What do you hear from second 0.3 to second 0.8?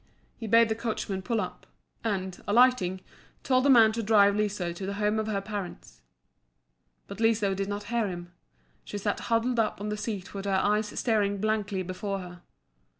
He bade the